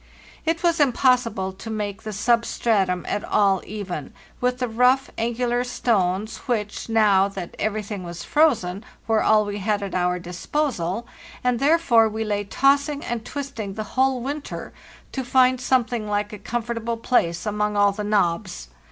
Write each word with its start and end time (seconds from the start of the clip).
It 0.47 0.63
was 0.63 0.79
impossible 0.79 1.53
to 1.53 1.69
make 1.69 2.01
the 2.01 2.11
substratum 2.11 3.05
at 3.07 3.23
all 3.23 3.61
even, 3.67 4.13
with 4.39 4.57
the 4.57 4.67
rough, 4.67 5.11
angular 5.15 5.63
stones 5.63 6.37
which, 6.47 6.89
now 6.89 7.27
that 7.27 7.53
every 7.59 7.83
thing 7.83 8.03
was 8.03 8.23
frozen, 8.23 8.83
were 9.05 9.21
all 9.21 9.45
we 9.45 9.59
had 9.59 9.83
at 9.83 9.93
our 9.93 10.17
disposal, 10.17 11.05
and 11.43 11.59
therefore 11.59 12.09
we 12.09 12.23
lay 12.23 12.43
tossing 12.45 13.03
and 13.05 13.23
twisting 13.23 13.75
the 13.75 13.83
whole 13.93 14.21
winter 14.23 14.73
to 15.11 15.23
find 15.23 15.61
something 15.61 16.07
like 16.09 16.33
a 16.33 16.39
comfortable 16.39 16.97
place 16.97 17.45
among 17.45 17.77
all 17.77 17.91
the 17.91 18.03
knobs. 18.03 18.69